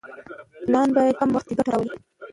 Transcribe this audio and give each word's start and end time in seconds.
پلان 0.65 0.87
باید 0.95 1.13
په 1.15 1.17
کم 1.19 1.29
وخت 1.35 1.45
کې 1.49 1.55
ګټه 1.59 1.69
راوړي. 1.73 1.97